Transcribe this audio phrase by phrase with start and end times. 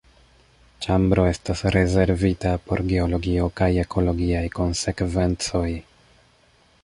[0.85, 5.67] Ĉambro estas rezervita por geologio kaj ekologiaj konsekvencoj.